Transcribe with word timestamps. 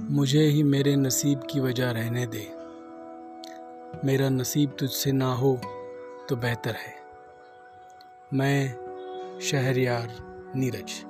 मुझे 0.00 0.42
ही 0.42 0.62
मेरे 0.62 0.96
नसीब 0.96 1.40
की 1.50 1.60
वजह 1.60 1.90
रहने 1.90 2.26
दे। 2.26 2.52
मेरा 4.04 4.28
नसीब 4.28 4.76
तुझसे 4.78 5.12
ना 5.12 5.34
हो 5.34 5.60
तो 6.28 6.36
बेहतर 6.36 6.70
है। 6.70 6.94
मैं 8.34 8.74
शहरयार 9.42 10.08
नीरज। 10.56 11.07